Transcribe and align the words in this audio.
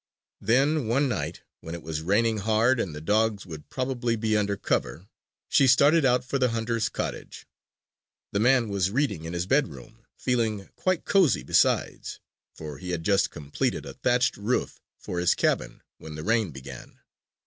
Then, 0.39 0.87
one 0.87 1.07
night 1.07 1.41
when 1.59 1.75
it 1.75 1.83
was 1.83 2.01
raining 2.01 2.39
hard 2.39 2.79
and 2.79 2.95
the 2.95 2.99
dogs 3.01 3.45
would 3.45 3.69
probably 3.69 4.15
be 4.15 4.35
under 4.35 4.57
cover, 4.57 5.07
she 5.47 5.67
started 5.67 6.05
out 6.05 6.25
for 6.25 6.39
the 6.39 6.49
hunter's 6.49 6.89
cottage. 6.89 7.45
The 8.31 8.39
man 8.39 8.69
was 8.69 8.89
reading 8.89 9.25
in 9.25 9.33
his 9.33 9.45
bedroom, 9.45 10.07
feeling 10.17 10.69
quite 10.75 11.05
cozy 11.05 11.43
besides, 11.43 12.19
for 12.55 12.79
he 12.79 12.89
had 12.89 13.03
just 13.03 13.29
completed 13.29 13.85
a 13.85 13.93
thatched 13.93 14.37
roof 14.37 14.81
for 14.97 15.19
his 15.19 15.35
cabin 15.35 15.83
when 15.99 16.15
the 16.15 16.23
rain 16.23 16.49
began. 16.49 16.97